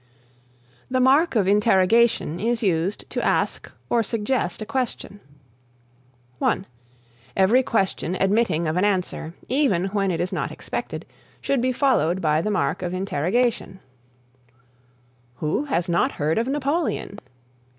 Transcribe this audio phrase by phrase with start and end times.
[0.89, 5.19] The Mark of Interrogation is used to ask or suggest a question.
[6.39, 6.65] (1)
[7.37, 11.05] Every question admitting of an answer, even when it is not expected,
[11.39, 13.79] should be followed by the mark of interrogation:
[15.35, 17.19] "Who has not heard of Napoleon?"